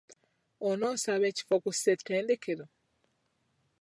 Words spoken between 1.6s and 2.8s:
ku ssetendekelo?